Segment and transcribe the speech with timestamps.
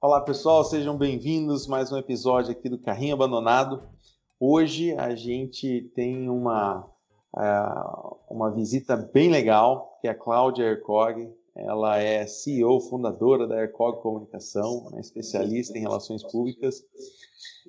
[0.00, 3.82] Olá pessoal, sejam bem-vindos mais um episódio aqui do Carrinho Abandonado.
[4.40, 6.80] Hoje a gente tem uma,
[7.36, 11.30] uh, uma visita bem legal, que é a Cláudia Ercog.
[11.54, 16.82] Ela é CEO, fundadora da Ercog Comunicação, né, especialista em relações públicas.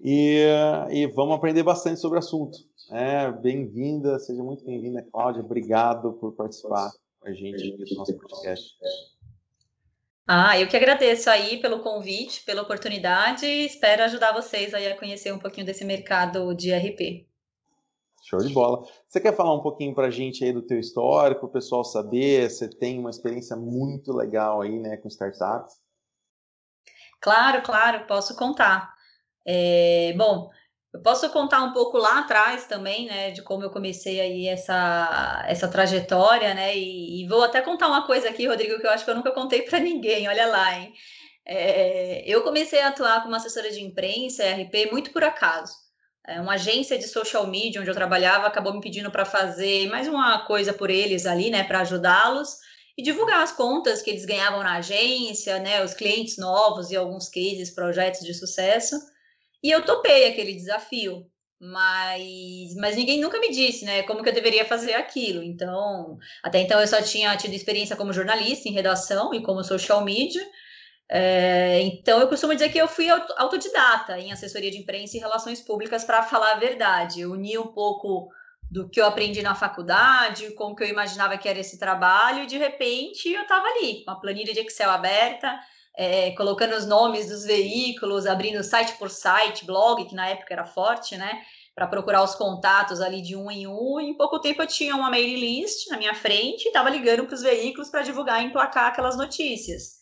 [0.01, 0.45] E,
[0.91, 2.57] e vamos aprender bastante sobre o assunto.
[2.91, 5.41] É, bem-vinda, seja muito bem-vinda, Cláudia.
[5.41, 8.77] Obrigado por participar com a gente do nosso podcast.
[10.27, 14.97] Ah, eu que agradeço aí pelo convite, pela oportunidade e espero ajudar vocês aí a
[14.97, 17.27] conhecer um pouquinho desse mercado de RP.
[18.23, 18.83] Show de bola.
[19.07, 22.49] Você quer falar um pouquinho para a gente aí do teu histórico, o pessoal saber?
[22.49, 25.79] Você tem uma experiência muito legal aí, né, com startups?
[27.19, 28.93] Claro, claro, posso contar.
[29.45, 30.49] É, bom,
[30.95, 35.43] eu posso contar um pouco lá atrás também, né, de como eu comecei aí essa,
[35.45, 39.03] essa trajetória, né, e, e vou até contar uma coisa aqui, Rodrigo, que eu acho
[39.03, 40.93] que eu nunca contei para ninguém, olha lá, hein.
[41.45, 45.73] É, eu comecei a atuar como assessora de imprensa, RP, muito por acaso.
[46.25, 50.07] É, uma agência de social media onde eu trabalhava acabou me pedindo para fazer mais
[50.07, 52.55] uma coisa por eles ali, né, para ajudá-los
[52.97, 57.27] e divulgar as contas que eles ganhavam na agência, né, os clientes novos e alguns
[57.27, 58.95] cases, projetos de sucesso.
[59.65, 61.25] E eu topei aquele desafio,
[61.59, 65.41] mas, mas ninguém nunca me disse, né, como que eu deveria fazer aquilo.
[65.41, 70.05] Então, até então eu só tinha tido experiência como jornalista em redação e como social
[70.05, 70.45] media.
[71.09, 75.61] É, então, eu costumo dizer que eu fui autodidata em assessoria de imprensa e relações
[75.61, 77.21] públicas para falar a verdade.
[77.21, 78.29] Eu uni um pouco
[78.69, 82.47] do que eu aprendi na faculdade, como que eu imaginava que era esse trabalho, e
[82.47, 85.59] de repente eu estava ali, com a planilha de Excel aberta,
[85.97, 90.65] é, colocando os nomes dos veículos, abrindo site por site, blog, que na época era
[90.65, 91.41] forte, né?
[91.73, 93.99] Para procurar os contatos ali de um em um.
[93.99, 97.25] E em pouco tempo eu tinha uma mailing list na minha frente e estava ligando
[97.25, 99.95] para os veículos para divulgar e emplacar aquelas notícias.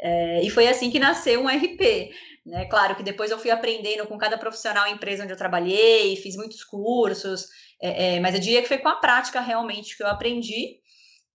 [0.00, 2.10] É, e foi assim que nasceu um RP.
[2.44, 2.66] Né?
[2.66, 6.62] Claro que depois eu fui aprendendo com cada profissional empresa onde eu trabalhei, fiz muitos
[6.62, 7.48] cursos,
[7.82, 10.78] é, é, mas eu diria que foi com a prática realmente que eu aprendi.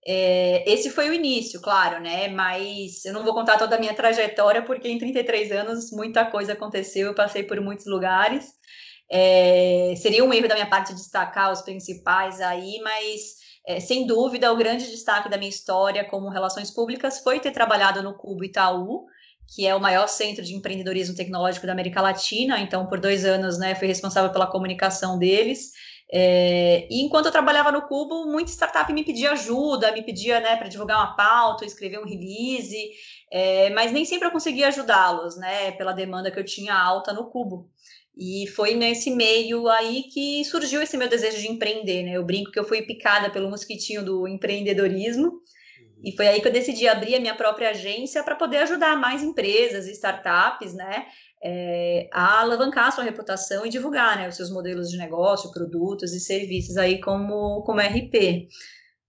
[0.06, 2.28] É, esse foi o início, claro, né?
[2.28, 6.54] Mas eu não vou contar toda a minha trajetória, porque em 33 anos muita coisa
[6.54, 8.46] aconteceu, eu passei por muitos lugares.
[9.12, 13.36] É, seria um erro da minha parte destacar os principais aí, mas
[13.68, 18.02] é, sem dúvida o grande destaque da minha história como relações públicas foi ter trabalhado
[18.02, 19.06] no Cubo Itaú,
[19.54, 22.60] que é o maior centro de empreendedorismo tecnológico da América Latina.
[22.60, 25.72] Então, por dois anos, né, fui responsável pela comunicação deles.
[26.14, 30.58] É, e enquanto eu trabalhava no Cubo, muita startup me pedia ajuda, me pedia né,
[30.58, 32.92] para divulgar uma pauta, escrever um release,
[33.32, 37.30] é, mas nem sempre eu conseguia ajudá-los, né, pela demanda que eu tinha alta no
[37.30, 37.70] Cubo.
[38.16, 42.12] E foi nesse meio aí que surgiu esse meu desejo de empreender, né?
[42.18, 45.42] Eu brinco que eu fui picada pelo mosquitinho do empreendedorismo, uhum.
[46.04, 49.24] e foi aí que eu decidi abrir a minha própria agência para poder ajudar mais
[49.24, 51.06] empresas e startups, né?
[51.44, 56.14] É, a alavancar a sua reputação e divulgar né, os seus modelos de negócio, produtos
[56.14, 58.48] e serviços aí como, como RP.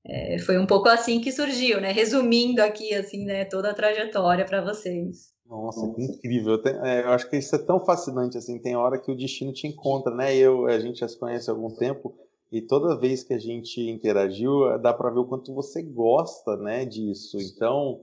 [0.05, 1.93] É, foi um pouco assim que surgiu, né?
[1.93, 5.33] Resumindo aqui assim, né, toda a trajetória para vocês.
[5.47, 6.55] Nossa, que incrível.
[6.55, 9.53] Eu, é, eu, acho que isso é tão fascinante, assim, tem hora que o destino
[9.53, 10.35] te encontra, né?
[10.35, 12.17] Eu, a gente já se conhece há algum tempo
[12.51, 16.85] e toda vez que a gente interagiu, dá para ver o quanto você gosta, né,
[16.85, 17.39] disso.
[17.41, 18.01] Então,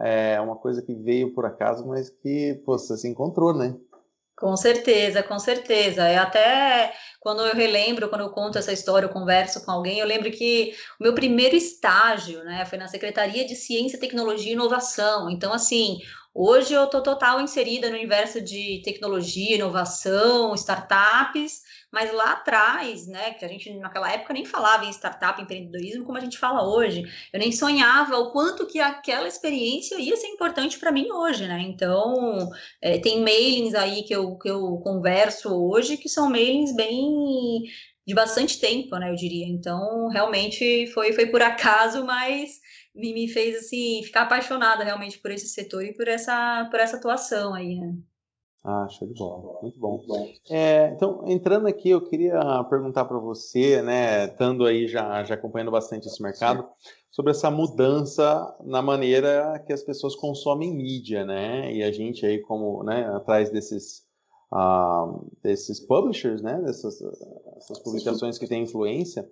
[0.00, 3.74] é uma coisa que veio por acaso, mas que pô, você se encontrou, né?
[4.36, 6.04] Com certeza, com certeza.
[6.08, 10.06] É até quando eu relembro, quando eu conto essa história, eu converso com alguém, eu
[10.06, 15.28] lembro que o meu primeiro estágio, né, foi na Secretaria de Ciência, Tecnologia e Inovação.
[15.28, 15.98] Então, assim,
[16.34, 23.32] hoje eu tô total inserida no universo de tecnologia, inovação, startups, mas lá atrás, né,
[23.34, 27.02] que a gente naquela época nem falava em startup, empreendedorismo como a gente fala hoje.
[27.32, 31.60] Eu nem sonhava o quanto que aquela experiência ia ser importante para mim hoje, né?
[31.62, 32.48] Então,
[32.80, 37.09] é, tem mailings aí que eu, que eu converso hoje que são mailings bem
[38.06, 39.46] de bastante tempo, né, eu diria.
[39.46, 42.60] Então, realmente foi, foi por acaso, mas
[42.94, 46.96] me, me fez assim ficar apaixonada realmente por esse setor e por essa por essa
[46.96, 47.94] atuação aí, né?
[48.62, 49.58] Ah, show de bola.
[49.62, 50.02] Muito bom.
[50.50, 52.38] É, então, entrando aqui, eu queria
[52.68, 56.68] perguntar para você, né, estando aí já, já acompanhando bastante esse mercado,
[57.10, 61.72] sobre essa mudança na maneira que as pessoas consomem mídia, né?
[61.72, 64.06] E a gente aí, como, né, atrás desses,
[64.52, 67.00] uh, desses publishers, né, dessas
[67.56, 69.28] essas publicações que têm influência,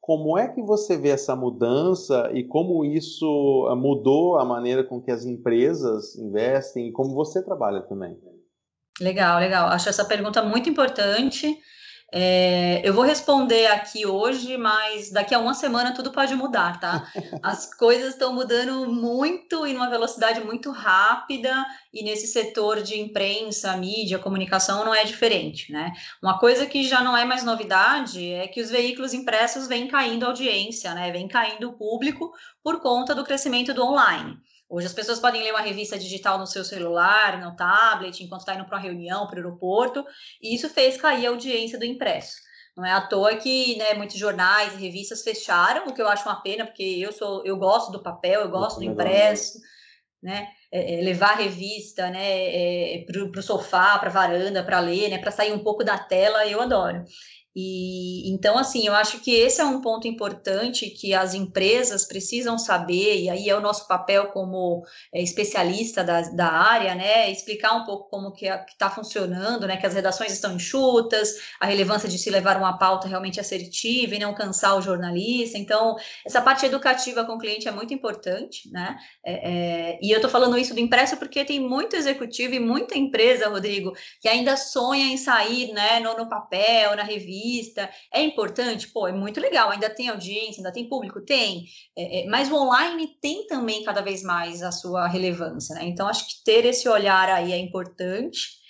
[0.00, 5.10] como é que você vê essa mudança e como isso mudou a maneira com que
[5.10, 8.18] as empresas investem e como você trabalha também?
[9.00, 9.68] Legal, legal.
[9.68, 11.56] Acho essa pergunta muito importante.
[12.12, 17.06] É, eu vou responder aqui hoje, mas daqui a uma semana tudo pode mudar, tá?
[17.42, 23.76] As coisas estão mudando muito e numa velocidade muito rápida, e nesse setor de imprensa,
[23.76, 25.92] mídia, comunicação não é diferente, né?
[26.22, 30.26] Uma coisa que já não é mais novidade é que os veículos impressos vêm caindo
[30.26, 31.12] audiência, né?
[31.12, 32.32] Vem caindo o público
[32.62, 34.36] por conta do crescimento do online.
[34.70, 38.54] Hoje as pessoas podem ler uma revista digital no seu celular, no tablet, enquanto está
[38.54, 40.06] indo para uma reunião, para o aeroporto,
[40.40, 42.36] e isso fez cair a audiência do impresso.
[42.76, 46.28] Não é à toa que né, muitos jornais e revistas fecharam, o que eu acho
[46.28, 49.58] uma pena, porque eu sou, eu gosto do papel, eu gosto do impresso,
[50.22, 50.46] né?
[50.72, 55.08] É, é, levar a revista né, é, para o sofá, para a varanda, para ler,
[55.08, 57.02] né, para sair um pouco da tela, eu adoro.
[57.54, 62.56] E então, assim, eu acho que esse é um ponto importante que as empresas precisam
[62.56, 67.30] saber, e aí é o nosso papel como é, especialista da, da área, né?
[67.30, 69.76] Explicar um pouco como que está funcionando, né?
[69.76, 74.20] Que as redações estão enxutas, a relevância de se levar uma pauta realmente assertiva e
[74.20, 75.58] não cansar o jornalista.
[75.58, 78.96] Então, essa parte educativa com o cliente é muito importante, né?
[79.24, 82.96] É, é, e eu estou falando isso do impresso porque tem muito executivo e muita
[82.96, 87.39] empresa, Rodrigo, que ainda sonha em sair né, no, no papel, na revista
[88.12, 88.88] É importante?
[88.88, 89.70] Pô, é muito legal.
[89.70, 91.20] Ainda tem audiência, ainda tem público?
[91.20, 91.64] Tem.
[91.96, 95.84] É, é, mas o online tem também cada vez mais a sua relevância, né?
[95.84, 98.60] Então, acho que ter esse olhar aí é importante.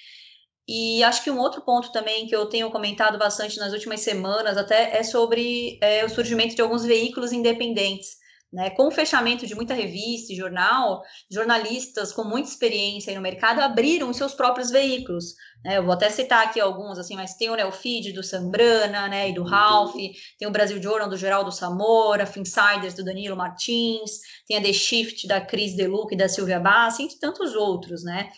[0.69, 4.57] E acho que um outro ponto também que eu tenho comentado bastante nas últimas semanas
[4.57, 8.20] até é sobre é, o surgimento de alguns veículos independentes.
[8.53, 8.71] Né?
[8.71, 14.11] Com o fechamento de muita revista e jornal, jornalistas com muita experiência no mercado abriram
[14.11, 15.37] os seus próprios veículos.
[15.65, 15.79] Né?
[15.79, 19.35] Eu vou até citar aqui alguns, assim, mas tem o Neofeed do Sambrana né, e
[19.35, 19.95] do Ralph,
[20.39, 24.19] tem o Brasil Journal do Geraldo Samora, Finsiders do Danilo Martins,
[24.49, 28.31] tem a The Shift da Cris Deluca e da Silvia Bassi, entre tantos outros, né?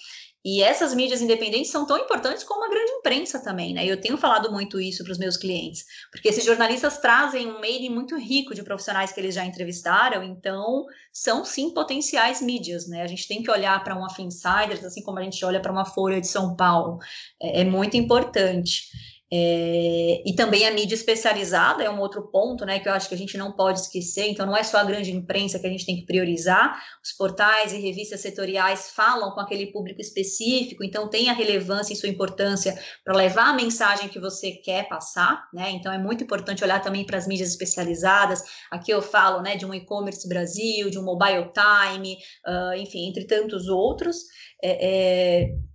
[0.44, 3.86] E essas mídias independentes são tão importantes como a grande imprensa também, né?
[3.86, 7.90] Eu tenho falado muito isso para os meus clientes, porque esses jornalistas trazem um meio
[7.92, 13.02] muito rico de profissionais que eles já entrevistaram, então são sim potenciais mídias, né?
[13.02, 15.84] A gente tem que olhar para uma Finsiders, assim como a gente olha para uma
[15.84, 16.98] Folha de São Paulo,
[17.40, 18.90] é, é muito importante.
[19.34, 23.14] É, e também a mídia especializada é um outro ponto, né, que eu acho que
[23.14, 24.28] a gente não pode esquecer.
[24.28, 26.78] Então, não é só a grande imprensa que a gente tem que priorizar.
[27.02, 31.96] Os portais e revistas setoriais falam com aquele público específico, então tem a relevância e
[31.96, 35.70] sua importância para levar a mensagem que você quer passar, né?
[35.70, 38.42] Então, é muito importante olhar também para as mídias especializadas.
[38.70, 43.24] Aqui eu falo, né, de um e-commerce Brasil, de um mobile time, uh, enfim, entre
[43.24, 44.18] tantos outros.
[44.62, 45.71] É, é,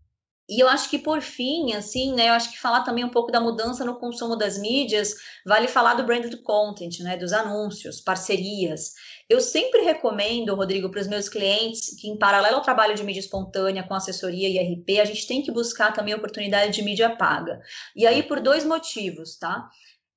[0.49, 3.31] e eu acho que por fim, assim, né, eu acho que falar também um pouco
[3.31, 5.13] da mudança no consumo das mídias,
[5.45, 8.93] vale falar do branded content, né, dos anúncios, parcerias.
[9.29, 13.19] Eu sempre recomendo, Rodrigo, para os meus clientes que em paralelo ao trabalho de mídia
[13.19, 17.59] espontânea com assessoria e RP, a gente tem que buscar também oportunidade de mídia paga.
[17.93, 19.67] E aí por dois motivos, tá?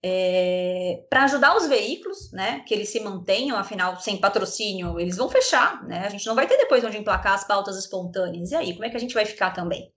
[0.03, 5.29] É, para ajudar os veículos, né, que eles se mantenham, afinal, sem patrocínio, eles vão
[5.29, 6.07] fechar, né?
[6.07, 8.51] A gente não vai ter depois onde emplacar as pautas espontâneas.
[8.53, 9.93] E aí, como é que a gente vai ficar também?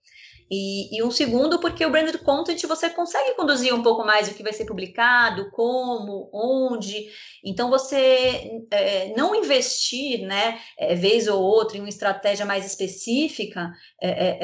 [0.56, 4.36] E, e, um segundo, porque o branded content você consegue conduzir um pouco mais o
[4.36, 7.08] que vai ser publicado, como, onde.
[7.44, 13.72] Então, você é, não investir, né, é, vez ou outra, em uma estratégia mais específica,
[14.00, 14.38] é, é,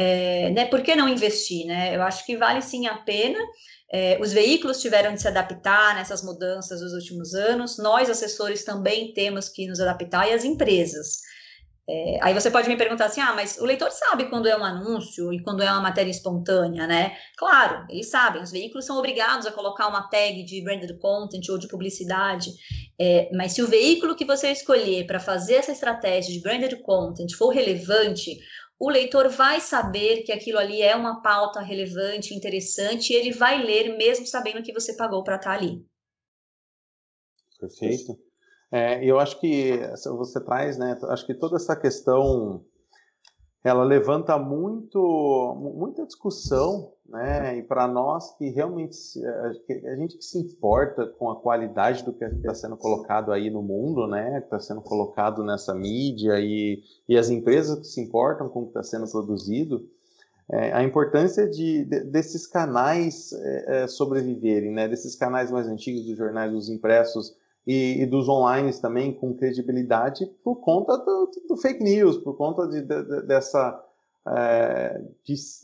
[0.47, 1.95] é, né, por que não investir, né?
[1.95, 3.39] Eu acho que vale sim a pena.
[3.91, 9.13] É, os veículos tiveram de se adaptar nessas mudanças dos últimos anos, nós, assessores, também
[9.13, 11.19] temos que nos adaptar e as empresas.
[11.91, 14.63] É, aí você pode me perguntar assim: ah, mas o leitor sabe quando é um
[14.63, 17.17] anúncio e quando é uma matéria espontânea, né?
[17.35, 21.57] Claro, eles sabem, os veículos são obrigados a colocar uma tag de branded content ou
[21.57, 22.51] de publicidade,
[23.01, 27.33] é, mas se o veículo que você escolher para fazer essa estratégia de branded content
[27.35, 28.37] for relevante,
[28.79, 33.63] o leitor vai saber que aquilo ali é uma pauta relevante, interessante, e ele vai
[33.63, 35.83] ler mesmo sabendo que você pagou para estar tá ali.
[37.59, 38.28] Perfeito.
[38.71, 40.97] É, eu acho que você traz, né?
[41.09, 42.63] Acho que toda essa questão
[43.63, 44.99] ela levanta muito
[45.75, 47.57] muita discussão, né?
[47.57, 48.95] E para nós que realmente
[49.25, 53.61] a gente que se importa com a qualidade do que está sendo colocado aí no
[53.61, 54.39] mundo, né?
[54.39, 58.63] Que está sendo colocado nessa mídia e, e as empresas que se importam com o
[58.63, 59.89] que está sendo produzido,
[60.51, 64.87] é, a importância de, de desses canais é, é sobreviverem, né?
[64.87, 67.35] Desses canais mais antigos dos jornais, dos impressos
[67.65, 72.67] e, e, dos online também com credibilidade por conta do, do fake news, por conta
[72.67, 73.85] de, de, dessa
[74.27, 75.01] é,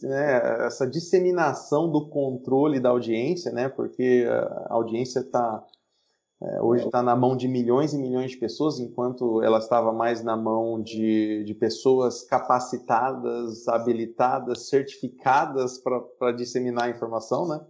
[0.03, 5.63] né, essa disseminação do controle da audiência, né, porque a audiência está
[6.43, 10.21] é, hoje está na mão de milhões e milhões de pessoas, enquanto ela estava mais
[10.21, 17.65] na mão de, de pessoas capacitadas, habilitadas, certificadas para disseminar a informação, né?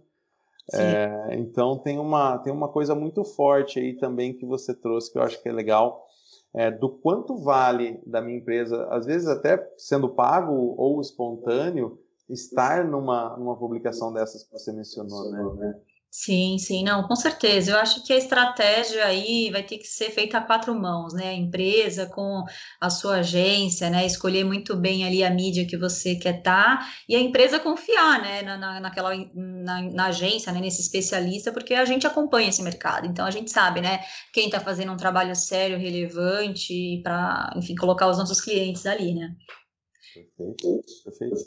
[0.74, 5.18] É, então tem uma, tem uma coisa muito forte aí também que você trouxe que
[5.18, 6.04] eu acho que é legal.
[6.54, 12.84] É, do quanto vale da minha empresa, às vezes até sendo pago ou espontâneo, estar
[12.84, 15.78] numa, numa publicação dessas que você mencionou, né?
[16.10, 17.72] Sim, sim, não, com certeza.
[17.72, 21.28] Eu acho que a estratégia aí vai ter que ser feita a quatro mãos, né?
[21.28, 22.42] A empresa com
[22.80, 24.06] a sua agência, né?
[24.06, 28.22] Escolher muito bem ali a mídia que você quer estar tá, e a empresa confiar,
[28.22, 28.40] né?
[28.40, 30.60] Na, na, naquela, na, na, agência, né?
[30.60, 33.06] Nesse especialista, porque a gente acompanha esse mercado.
[33.06, 34.00] Então a gente sabe, né?
[34.32, 39.34] Quem está fazendo um trabalho sério, relevante, para, enfim, colocar os nossos clientes ali, né?
[40.14, 41.44] Perfeito, perfeito.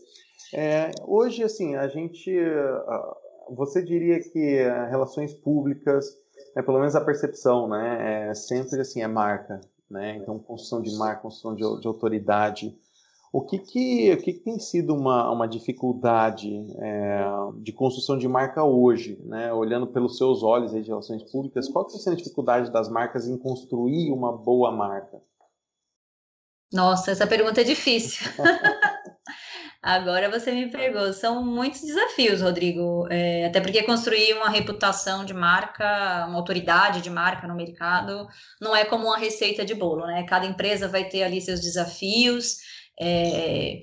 [0.54, 2.32] É, hoje, assim, a gente
[3.56, 6.18] você diria que relações públicas,
[6.56, 10.18] é, pelo menos a percepção, né, é sempre assim, é marca, né?
[10.18, 12.78] Então, construção de marca, construção de, de autoridade.
[13.32, 17.24] O que que, o que, que tem sido uma, uma dificuldade é,
[17.58, 19.54] de construção de marca hoje, né?
[19.54, 23.28] Olhando pelos seus olhos aí de relações públicas, qual que sendo a dificuldade das marcas
[23.28, 25.22] em construir uma boa marca?
[26.72, 28.28] Nossa, essa pergunta é difícil.
[29.82, 31.14] Agora você me pegou.
[31.14, 33.08] São muitos desafios, Rodrigo.
[33.10, 38.28] É, até porque construir uma reputação de marca, uma autoridade de marca no mercado,
[38.62, 40.26] não é como uma receita de bolo, né?
[40.28, 42.58] Cada empresa vai ter ali seus desafios.
[43.00, 43.80] É,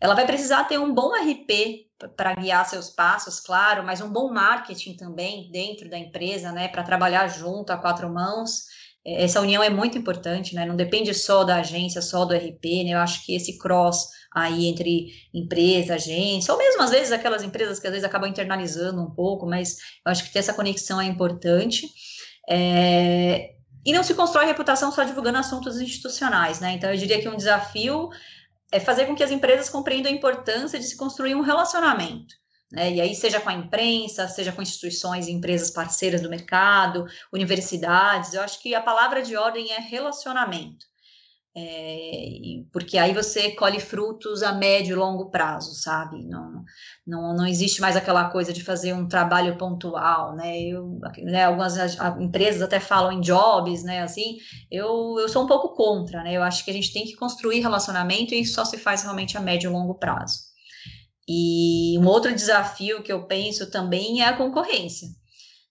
[0.00, 4.32] ela vai precisar ter um bom RP para guiar seus passos, claro, mas um bom
[4.32, 6.68] marketing também dentro da empresa, né?
[6.68, 8.64] Para trabalhar junto a quatro mãos
[9.04, 10.66] é, essa união é muito importante, né?
[10.66, 12.90] Não depende só da agência, só do RP, né?
[12.92, 17.78] Eu acho que esse cross aí entre empresa, agência, ou mesmo às vezes aquelas empresas
[17.78, 21.06] que às vezes acabam internalizando um pouco, mas eu acho que ter essa conexão é
[21.06, 21.88] importante.
[22.48, 23.54] É,
[23.84, 26.72] e não se constrói reputação só divulgando assuntos institucionais, né?
[26.72, 28.10] Então eu diria que um desafio
[28.70, 32.34] é fazer com que as empresas compreendam a importância de se construir um relacionamento.
[32.70, 32.92] Né?
[32.94, 38.34] E aí, seja com a imprensa, seja com instituições e empresas parceiras do mercado, universidades,
[38.34, 40.86] eu acho que a palavra de ordem é relacionamento.
[41.56, 46.24] É, porque aí você colhe frutos a médio e longo prazo, sabe?
[46.24, 46.62] Não,
[47.06, 50.60] não, não existe mais aquela coisa de fazer um trabalho pontual, né?
[50.60, 51.76] Eu, né algumas
[52.20, 54.02] empresas até falam em jobs, né?
[54.02, 54.36] Assim,
[54.70, 56.34] eu, eu sou um pouco contra, né?
[56.34, 59.36] Eu acho que a gente tem que construir relacionamento e isso só se faz realmente
[59.36, 60.48] a médio e longo prazo.
[61.28, 65.08] E um outro desafio que eu penso também é a concorrência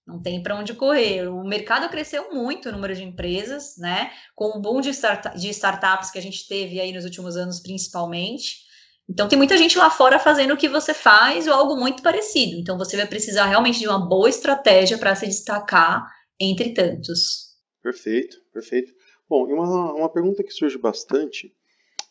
[0.07, 1.27] não tem para onde correr.
[1.27, 4.11] O mercado cresceu muito o número de empresas, né?
[4.33, 7.59] Com o boom de, start de startups que a gente teve aí nos últimos anos,
[7.59, 8.65] principalmente.
[9.09, 12.57] Então, tem muita gente lá fora fazendo o que você faz ou algo muito parecido.
[12.57, 16.05] Então, você vai precisar realmente de uma boa estratégia para se destacar
[16.39, 17.55] entre tantos.
[17.83, 18.93] Perfeito, perfeito.
[19.29, 21.53] Bom, e uma, uma pergunta que surge bastante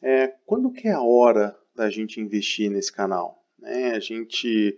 [0.03, 3.43] é quando que é a hora da gente investir nesse canal?
[3.59, 3.93] Né?
[3.93, 4.77] A gente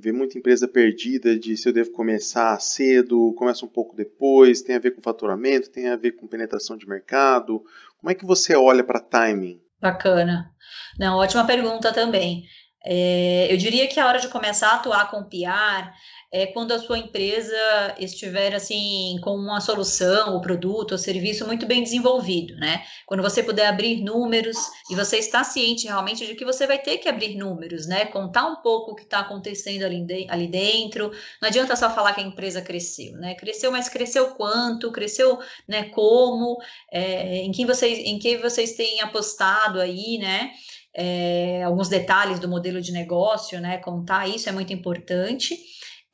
[0.00, 4.76] vê muita empresa perdida de se eu devo começar cedo, começa um pouco depois, tem
[4.76, 7.64] a ver com faturamento, tem a ver com penetração de mercado.
[7.98, 9.60] Como é que você olha para timing?
[9.80, 10.50] Bacana.
[10.98, 12.44] Não, ótima pergunta também.
[12.84, 15.92] É, eu diria que a hora de começar a atuar com PR
[16.32, 17.56] é quando a sua empresa
[17.98, 22.84] estiver assim com uma solução, o produto, ou serviço muito bem desenvolvido, né?
[23.06, 24.56] Quando você puder abrir números
[24.90, 28.06] e você está ciente realmente de que você vai ter que abrir números, né?
[28.06, 31.10] Contar um pouco o que está acontecendo ali, de, ali dentro.
[31.40, 33.34] Não adianta só falar que a empresa cresceu, né?
[33.34, 34.92] Cresceu, mas cresceu quanto?
[34.92, 35.84] Cresceu, né?
[35.90, 36.58] Como?
[36.92, 40.50] É, em quem vocês, em que vocês têm apostado aí, né?
[40.96, 43.78] É, alguns detalhes do modelo de negócio, né?
[43.78, 45.54] Contar isso é muito importante.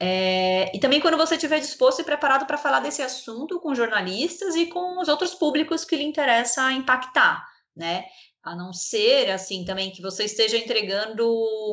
[0.00, 4.56] É, e também quando você estiver disposto e preparado para falar desse assunto com jornalistas
[4.56, 7.46] e com os outros públicos que lhe interessa impactar,
[7.76, 8.04] né?
[8.44, 11.24] A não ser, assim, também que você esteja entregando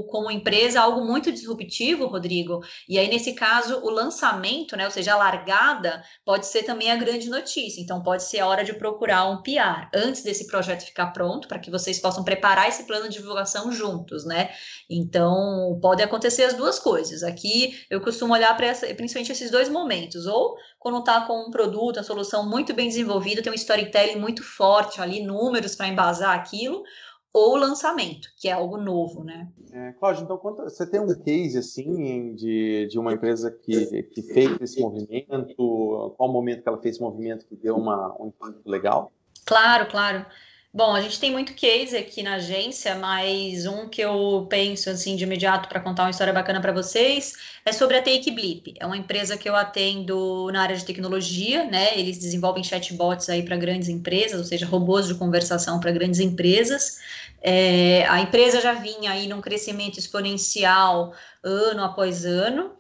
[0.08, 2.62] como empresa algo muito disruptivo, Rodrigo.
[2.88, 6.96] E aí, nesse caso, o lançamento, né, ou seja, a largada, pode ser também a
[6.96, 7.82] grande notícia.
[7.82, 11.58] Então, pode ser a hora de procurar um PR antes desse projeto ficar pronto, para
[11.58, 14.52] que vocês possam preparar esse plano de divulgação juntos, né?
[14.88, 17.24] Então, pode acontecer as duas coisas.
[17.24, 20.28] Aqui, eu costumo olhar para principalmente esses dois momentos.
[20.28, 24.42] Ou quando está com um produto, a solução muito bem desenvolvida, tem um storytelling muito
[24.44, 26.84] forte ali, números para embasar aqui aquilo,
[27.32, 29.48] ou lançamento, que é algo novo, né?
[29.72, 34.22] É, Cláudio, então conta, você tem um case assim de, de uma empresa que, que
[34.24, 35.56] fez esse movimento?
[36.18, 39.12] Qual o momento que ela fez esse movimento que deu uma, um impacto legal?
[39.46, 40.26] Claro, claro.
[40.72, 45.16] Bom, a gente tem muito case aqui na agência, mas um que eu penso assim
[45.16, 47.34] de imediato para contar uma história bacana para vocês
[47.66, 48.76] é sobre a Take Blip.
[48.80, 51.98] É uma empresa que eu atendo na área de tecnologia, né?
[51.98, 57.00] Eles desenvolvem chatbots aí para grandes empresas, ou seja, robôs de conversação para grandes empresas.
[57.42, 62.78] É, a empresa já vinha aí num crescimento exponencial ano após ano.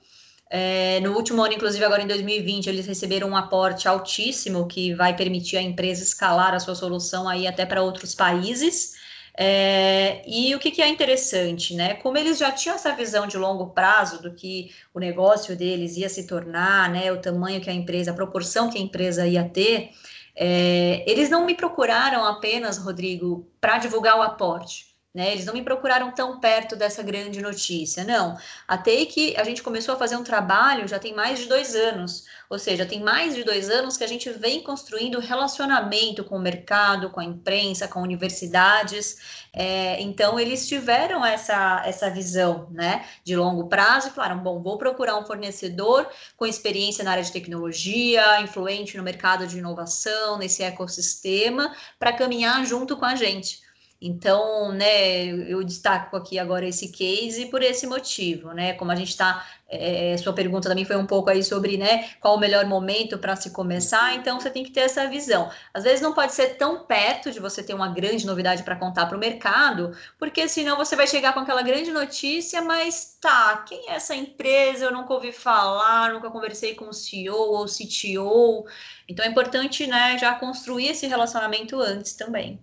[0.49, 5.15] É, no último ano, inclusive agora em 2020, eles receberam um aporte altíssimo que vai
[5.15, 8.97] permitir a empresa escalar a sua solução aí até para outros países.
[9.37, 11.93] É, e o que, que, é interessante, né?
[11.93, 16.09] Como eles já tinham essa visão de longo prazo do que o negócio deles ia
[16.09, 17.11] se tornar, né?
[17.11, 19.91] O tamanho que a empresa, a proporção que a empresa ia ter,
[20.35, 24.88] é, eles não me procuraram apenas, Rodrigo, para divulgar o aporte.
[25.11, 28.37] Né, eles não me procuraram tão perto dessa grande notícia, não.
[28.67, 32.25] Até que a gente começou a fazer um trabalho já tem mais de dois anos,
[32.47, 36.39] ou seja, tem mais de dois anos que a gente vem construindo relacionamento com o
[36.39, 39.47] mercado, com a imprensa, com universidades.
[39.51, 44.77] É, então, eles tiveram essa, essa visão né, de longo prazo e falaram: bom, vou
[44.77, 50.61] procurar um fornecedor com experiência na área de tecnologia, influente no mercado de inovação, nesse
[50.61, 53.67] ecossistema, para caminhar junto com a gente.
[54.01, 58.71] Então, né, eu destaco aqui agora esse case por esse motivo, né?
[58.73, 62.35] Como a gente está, é, sua pergunta também foi um pouco aí sobre, né, qual
[62.35, 64.15] o melhor momento para se começar.
[64.15, 65.51] Então, você tem que ter essa visão.
[65.73, 69.05] Às vezes não pode ser tão perto de você ter uma grande novidade para contar
[69.05, 73.89] para o mercado, porque senão você vai chegar com aquela grande notícia, mas tá, quem
[73.89, 74.85] é essa empresa?
[74.85, 78.65] Eu nunca ouvi falar, nunca conversei com o CEO ou CTO.
[79.09, 82.59] Então, é importante, né, já construir esse relacionamento antes também.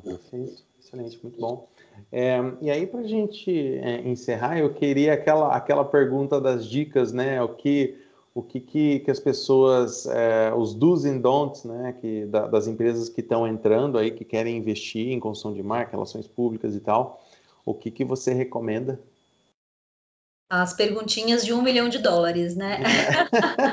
[0.00, 1.68] Perfeito, excelente, muito bom.
[2.10, 7.12] É, e aí, para a gente é, encerrar, eu queria aquela, aquela pergunta das dicas,
[7.12, 7.42] né?
[7.42, 7.98] O que,
[8.34, 11.94] o que, que, que as pessoas, é, os do's and don'ts, né?
[12.00, 15.92] Que, da, das empresas que estão entrando aí, que querem investir em construção de marca,
[15.92, 17.22] relações públicas e tal,
[17.64, 19.00] o que, que você recomenda?
[20.50, 22.78] As perguntinhas de um milhão de dólares, né?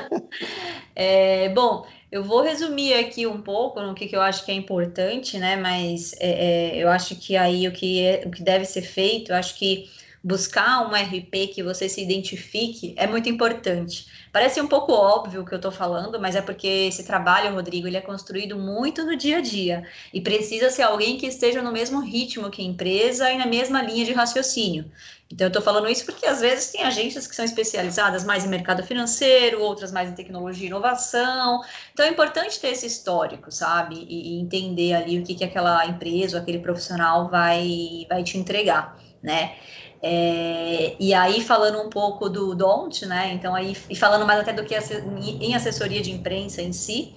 [0.94, 4.54] é, bom, eu vou resumir aqui um pouco no que, que eu acho que é
[4.54, 5.56] importante, né?
[5.56, 9.32] Mas é, é, eu acho que aí o que, é, o que deve ser feito,
[9.32, 9.90] eu acho que
[10.26, 14.08] buscar um RP que você se identifique é muito importante.
[14.32, 17.86] Parece um pouco óbvio o que eu estou falando, mas é porque esse trabalho, Rodrigo,
[17.86, 21.70] ele é construído muito no dia a dia e precisa ser alguém que esteja no
[21.70, 24.90] mesmo ritmo que a empresa e na mesma linha de raciocínio.
[25.30, 28.48] Então, eu estou falando isso porque às vezes tem agências que são especializadas mais em
[28.48, 31.60] mercado financeiro, outras mais em tecnologia e inovação.
[31.92, 33.94] Então, é importante ter esse histórico, sabe?
[34.08, 38.36] E, e entender ali o que, que aquela empresa ou aquele profissional vai, vai te
[38.36, 39.54] entregar, né?
[40.02, 43.32] É, e aí, falando um pouco do DONT, né?
[43.32, 47.14] Então, aí, e falando mais até do que em assessoria de imprensa em si,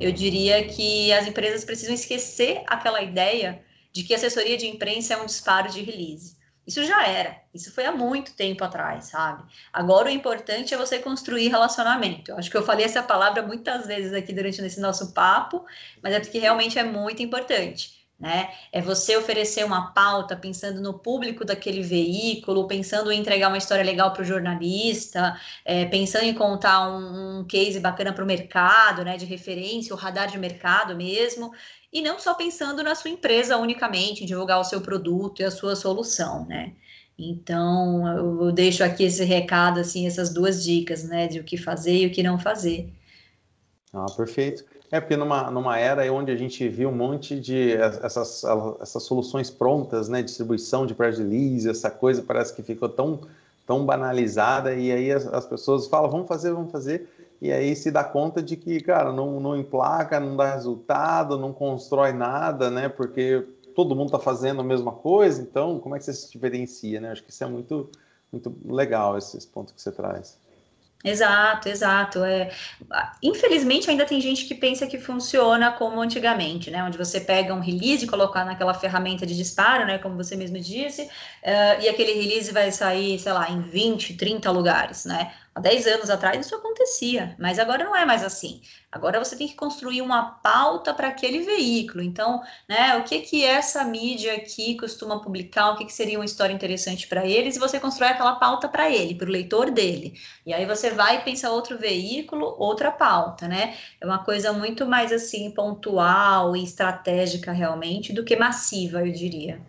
[0.00, 3.62] eu diria que as empresas precisam esquecer aquela ideia
[3.92, 6.38] de que assessoria de imprensa é um disparo de release.
[6.66, 7.36] Isso já era.
[7.52, 9.42] Isso foi há muito tempo atrás, sabe?
[9.72, 12.30] Agora o importante é você construir relacionamento.
[12.30, 15.64] Eu acho que eu falei essa palavra muitas vezes aqui durante esse nosso papo,
[16.02, 17.99] mas é porque realmente é muito importante.
[18.20, 18.50] Né?
[18.70, 23.82] É você oferecer uma pauta pensando no público daquele veículo, pensando em entregar uma história
[23.82, 29.02] legal para o jornalista, é, pensando em contar um, um case bacana para o mercado,
[29.02, 31.50] né, de referência, o radar de mercado mesmo,
[31.90, 35.74] e não só pensando na sua empresa unicamente, divulgar o seu produto e a sua
[35.74, 36.74] solução, né?
[37.18, 42.02] Então, eu deixo aqui esse recado, assim, essas duas dicas, né, de o que fazer
[42.02, 42.92] e o que não fazer.
[43.92, 44.64] Ah, perfeito.
[44.92, 48.42] É porque numa, numa era onde a gente viu um monte de essas,
[48.80, 53.20] essas soluções prontas, né, distribuição de press release, essa coisa parece que ficou tão,
[53.64, 57.08] tão banalizada e aí as, as pessoas falam, vamos fazer, vamos fazer,
[57.40, 61.52] e aí se dá conta de que, cara, não, não emplaca, não dá resultado, não
[61.52, 62.88] constrói nada, né?
[62.88, 67.00] Porque todo mundo está fazendo a mesma coisa, então como é que você se diferencia,
[67.00, 67.12] né?
[67.12, 67.88] Acho que isso é muito,
[68.30, 70.36] muito legal, esse, esse ponto que você traz.
[71.02, 72.22] Exato, exato.
[72.24, 72.50] É,
[73.22, 76.84] infelizmente ainda tem gente que pensa que funciona como antigamente, né?
[76.84, 79.96] Onde você pega um release e colocar naquela ferramenta de disparo, né?
[79.98, 84.50] Como você mesmo disse, uh, e aquele release vai sair, sei lá, em 20, 30
[84.50, 85.32] lugares, né?
[85.52, 88.62] Há 10 anos atrás isso acontecia, mas agora não é mais assim.
[88.90, 92.02] Agora você tem que construir uma pauta para aquele veículo.
[92.04, 96.24] Então, né, o que que essa mídia aqui costuma publicar, o que, que seria uma
[96.24, 100.14] história interessante para eles, e você constrói aquela pauta para ele, para o leitor dele.
[100.46, 103.76] E aí você vai pensar outro veículo, outra pauta, né?
[104.00, 109.60] É uma coisa muito mais assim pontual e estratégica realmente do que massiva, eu diria.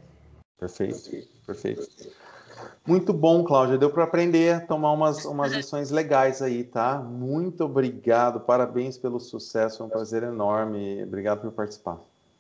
[0.60, 2.21] Perfeito, perfeito.
[2.86, 3.78] Muito bom, Cláudia.
[3.78, 6.98] Deu para aprender a tomar umas, umas lições legais aí, tá?
[6.98, 8.39] Muito obrigado.
[8.39, 9.78] Parabéns pelo sucesso.
[9.78, 11.04] Foi um prazer enorme.
[11.04, 12.00] Obrigado por participar.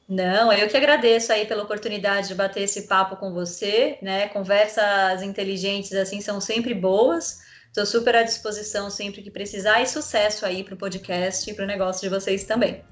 [0.09, 4.27] Não, eu que agradeço aí pela oportunidade de bater esse papo com você, né?
[4.27, 7.39] Conversas inteligentes assim são sempre boas.
[7.67, 11.63] Estou super à disposição sempre que precisar e sucesso aí para o podcast e para
[11.63, 12.83] o negócio de vocês também.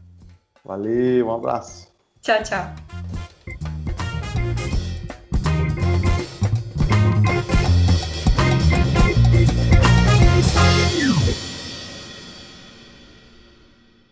[0.63, 1.91] Valeu, um abraço.
[2.21, 3.18] Tchau, tchau.